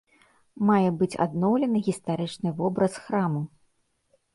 Мае 0.69 0.89
быць 1.01 1.11
адноўлены 1.27 1.85
гістарычны 1.91 2.49
вобраз 2.59 2.93
храму. 3.07 3.41